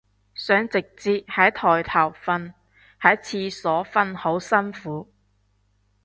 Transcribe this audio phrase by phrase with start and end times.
[0.33, 2.53] 想直接喺枱頭瞓，
[2.99, 5.13] 喺廁所瞓好辛苦